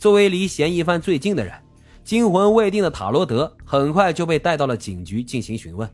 [0.00, 1.52] 作为离嫌疑犯最近的人，
[2.02, 5.88] 惊魂未定的塔罗德很快就被带到了警局进行询问。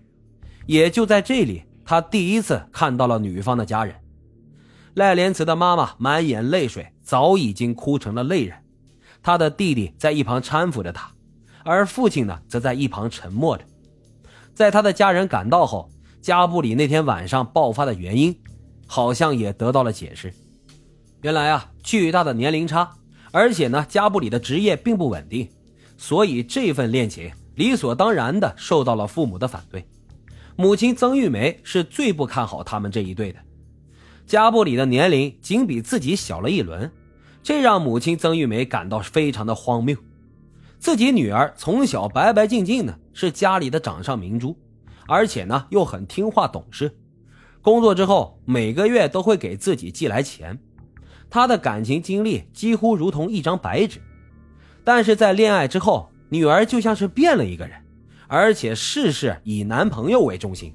[0.64, 3.96] 也就在这里，他第一次看到了女方的家人。
[4.94, 8.56] 赖莲慈的妈妈满眼泪水，早已经哭成了泪人。
[9.24, 11.10] 他的弟弟在一旁搀扶着他，
[11.64, 13.64] 而父亲呢，则在一旁沉默着。
[14.54, 15.90] 在他的家人赶到后，
[16.22, 18.38] 加布里那天晚上爆发的原因，
[18.86, 20.32] 好像也得到了解释。
[21.22, 22.92] 原来啊，巨大的年龄差，
[23.32, 25.48] 而且呢，加布里的职业并不稳定，
[25.96, 29.84] 所以这份恋情理所当然的受到了父母的反对。
[30.56, 33.38] 母亲曾玉梅是最不看好他们这一对的。
[34.26, 36.90] 加布里的年龄仅比自己小了一轮，
[37.42, 39.96] 这让母亲曾玉梅感到非常的荒谬。
[40.78, 44.56] 自己女儿从小白白净净的，是家里的掌上明珠，
[45.06, 46.96] 而且呢又很听话懂事。
[47.62, 50.58] 工作之后每个月都会给自己寄来钱。
[51.28, 54.00] 她的感情经历几乎如同一张白纸，
[54.84, 57.76] 但是在恋爱之后，女儿就像是变了一个人，
[58.26, 60.72] 而且事事以男朋友为中心，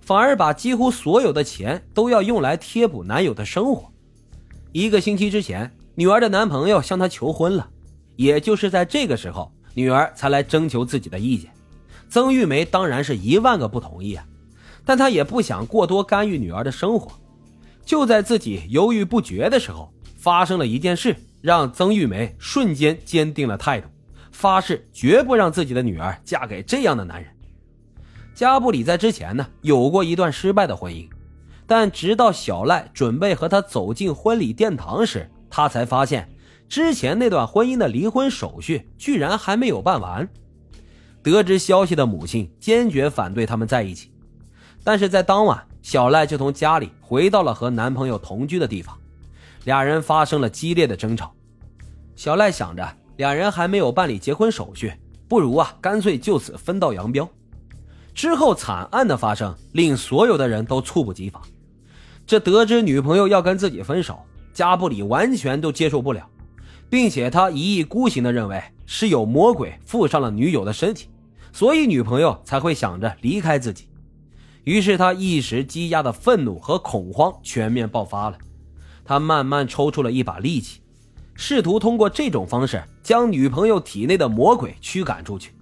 [0.00, 3.90] 反而把几乎所有的钱都要用来贴补男友的生活。
[4.72, 7.68] 一个星期之前，女儿的男朋友向她求婚了。
[8.16, 11.50] 也就是在这个时候，女儿才来征求自己的意见。
[12.08, 14.24] 曾玉梅当然是一万个不同意啊，
[14.84, 17.10] 但她也不想过多干预女儿的生活。
[17.84, 23.88] 就在自己犹豫不决的时候，发生了一件事，让曾玉梅瞬间坚定了态度，
[24.30, 27.28] 发誓绝不让自己的女儿嫁给这样的男人。
[28.32, 31.08] 加布里在之前呢有过一段失败的婚姻，
[31.66, 36.28] 但直到小赖准备和他走进婚礼殿堂时，他才发现。
[36.68, 40.26] 之前那段婚姻的离婚手续居然还没有办完，
[41.20, 44.12] 得知消息的母亲坚决反对他们在一起。
[44.84, 48.96] 但是在当晚，小赖就从家里回到了和男朋友同居的地方，
[49.64, 51.34] 俩人发生了激烈的争吵。
[52.16, 54.92] 小赖想着，俩人还没有办理结婚手续，
[55.28, 57.28] 不如啊，干脆就此分道扬镳。
[58.14, 61.40] 之后惨案的发生令所有的人都猝不及防。
[62.26, 64.18] 这得知女朋友要跟自己分手，
[64.52, 66.28] 加布里完全都接受不了。
[66.90, 71.08] 并且他一意孤行的认为是有魔鬼附上了女友的身体，
[71.50, 73.88] 所以女朋友才会想着离开自己。
[74.64, 78.36] 于是他一时积压的愤怒和恐慌全面爆发了。
[79.04, 80.80] 他慢慢抽出了一把力气，
[81.34, 85.52] 试图通过这种方式将女朋友体内的魔鬼驱赶出去。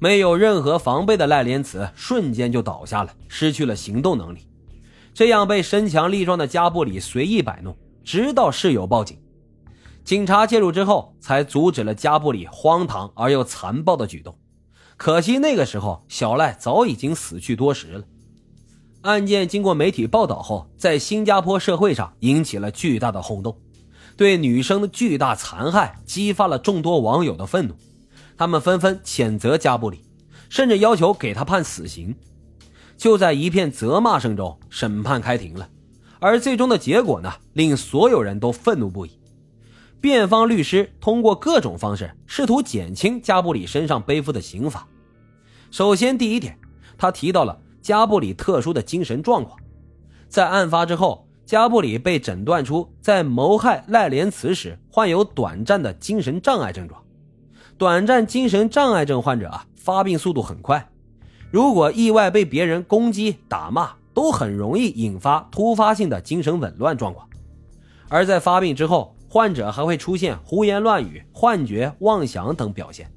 [0.00, 4.46] 没有任何防备的赖莲慈瞬间就倒下了，失去了行动能力。
[5.14, 9.16] 这样被身强力壮的加布里随意摆弄，直到室友报警。
[10.02, 14.36] 警察介入之后，才阻止了加布里荒唐而又残暴的举动。
[14.96, 18.04] 可惜那个时候，小赖早已经死去多时了。
[19.04, 23.54] 案件经过媒体报道后，在新加坡社会上引起了巨大的轰动，
[24.16, 27.74] 对女生的巨大残害激发了众多网友的愤怒，
[28.38, 30.00] 他们纷纷谴责加布里，
[30.48, 32.16] 甚至要求给他判死刑。
[32.96, 35.68] 就在一片责骂声中，审判开庭了。
[36.18, 39.20] 而最终的结果呢，令所有人都愤怒不已。
[40.00, 44.88] 辩方律师通过各种方式试图减轻加布里身上背负的刑罚。
[45.70, 46.58] 首先，第一点，
[46.96, 49.58] 他提到了加布里特殊的精神状况。
[50.26, 56.98] 在案发之后，加布里被诊断出在谋害赖莲慈时患有短暂的精神障碍症状。
[57.76, 60.88] 短暂精神障碍症患者啊，发病速度很快，
[61.50, 67.28] 如果意外被别人攻击、打骂，都很容易引发突发性的精神紊乱状况。
[68.08, 73.12] 而在发病之后，患者还会出现胡言乱语、幻觉、妄想等表现。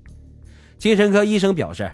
[0.78, 1.90] 精神科医生表示，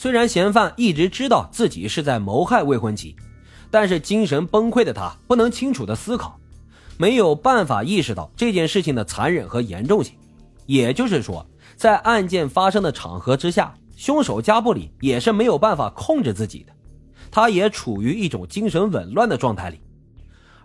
[0.00, 3.16] 虽然嫌犯一直知道自己是在谋害未婚妻，
[3.68, 6.38] 但是精神崩溃的他不能清楚的思考，
[6.96, 10.14] 没有办法意识到这件事情的残忍和严重性。
[10.66, 11.44] 也就是说，
[11.74, 16.72] 在案件发生的场合之下，凶手加布里也是没有办法控制自己的，
[17.28, 19.80] 他也处于一种精神紊乱的状态里。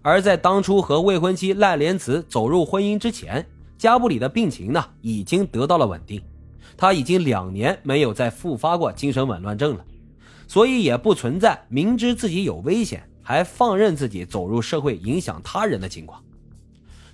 [0.04, 3.44] 而在当初和未婚妻赖莲慈走入婚姻之前，
[3.80, 6.22] 加布里的病情呢已经得到了稳定，
[6.78, 9.86] 他已经两年没有再复发过精神紊乱症了，
[10.48, 16.24] 所以也不存在明知自己有危险还放任自己走入社会影响他人的情况。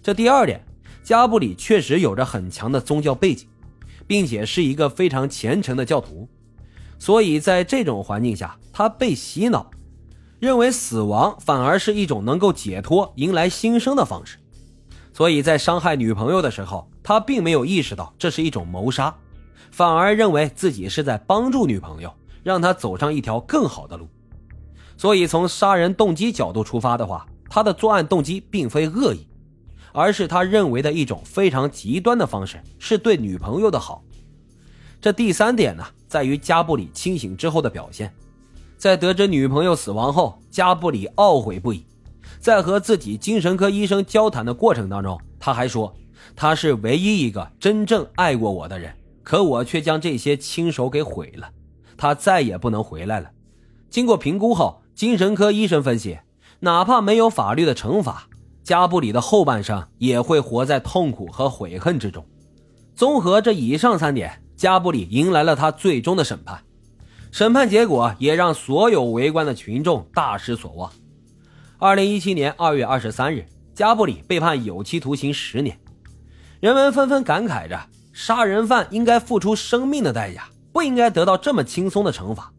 [0.02, 0.64] 这第二点，
[1.04, 3.48] 加布里确实有着很强的宗教背景，
[4.08, 6.28] 并且是一个非常虔诚的教徒，
[6.98, 9.70] 所以在这种环境下，他被洗脑。
[10.40, 14.38] 认为死亡反而是一种能够解脱、迎来新生的方式，
[15.12, 19.14] 所以在伤害女朋友的时候，他并没有意识到这是一种谋杀，
[19.72, 22.14] 反而认为自己是在帮助女朋友，
[22.44, 24.08] 让她走上一条更好的路。
[24.98, 29.26] 所以从杀人动机角度出发的话，他的作案动机并非恶意，
[29.94, 34.04] 而是他认为的一种非常极端的方式，是对女朋友的好。
[35.02, 38.14] 这第三点呢，在于加布里清醒之后的表现。
[38.78, 41.86] 在得知女朋友死亡后，加布里懊悔不已。
[42.40, 45.94] 在和自己精神科医生交谈的过程当中，他还说
[46.36, 48.94] ：“他是唯一一个真正爱过我的人，
[49.24, 51.50] 可我却将这些亲手给毁了。
[51.98, 53.30] 他再也不能回来了。”
[53.90, 56.20] 经过评估后，精神科医生分析，
[56.60, 58.28] 哪怕没有法律的惩罚，
[58.64, 62.26] 加布里的后半生也会活在痛苦和悔恨之中。
[62.96, 66.62] 综合这以上三点，加布里迎来了他最终的审判。
[67.32, 70.92] 审判结果也让所有围观的群众大失所望。
[71.78, 75.80] 二零一七年二月二十三日，加布里被判有期徒刑十年。
[76.60, 77.80] 人们纷纷感慨着：
[78.20, 82.52] 杀人犯应该付出生命的代价，不应该得到这么轻松的惩罚。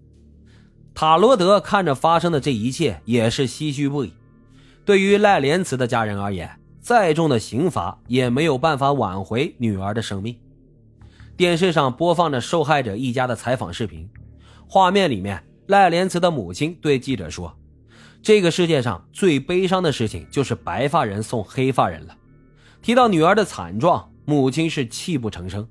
[0.95, 4.15] 塔罗德看着发生的这一切，也是唏嘘不已。
[4.87, 10.35] 对于赖莲慈的家人而言，再重的刑罚也没有办法挽回女儿的生命。
[11.37, 14.09] 电视上播放着受害者一家的采访视频。
[14.67, 17.55] 画面里面，赖莲慈的母亲对记者说
[18.23, 22.17] ：“这个世界上最悲伤的事情就是白发人送黑发人了。”
[22.81, 25.67] 提到女儿的惨状，母亲是泣不成声。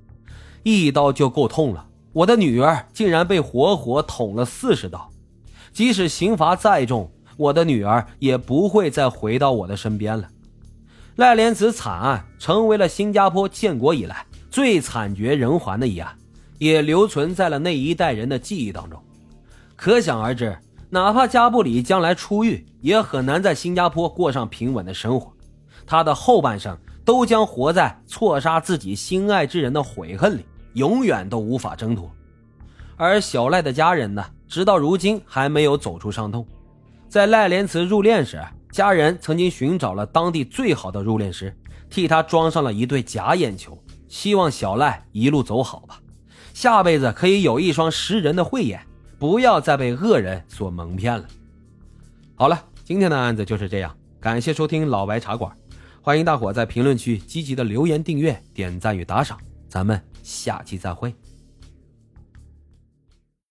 [0.62, 5.10] 一刀就够痛了，我的女儿竟然被活活捅了四十刀。
[5.72, 10.28] 即使刑罚再重，我的女儿也不会再回到我的身边了。
[11.16, 16.16] 赖莲子惨案成为了新加坡建国以来最惨绝人寰的一案。
[16.58, 19.02] 也留存在了那一代人的记忆当中，
[19.76, 20.54] 可想而知，
[20.90, 25.32] 哪怕加布里将来出狱，也很难在新加坡过上平稳的生活。
[25.86, 26.76] 他的后半生
[27.10, 32.08] 都将活在错杀自己心爱之人的悔恨里，永远都无法挣脱。
[32.96, 36.46] 而小赖的家人呢，直到如今还没有走出伤痛。
[37.08, 38.40] 在赖莲慈入殓时，
[38.70, 41.52] 家人曾经寻找了当地最好的入殓师，
[41.90, 43.76] 替他装上了一对假眼球，
[44.06, 46.00] 希望小赖一路走好吧。
[46.54, 48.80] 下辈子可以有一双识人的慧眼，
[49.18, 51.26] 不要再被恶人所蒙骗了。
[52.36, 55.52] 好了，今天的案子就是这样，感谢收听老白茶馆，
[56.02, 59.38] 欢迎大伙在评论区积极的留言、订阅、点赞与打赏，
[59.68, 61.14] 咱们下期再会。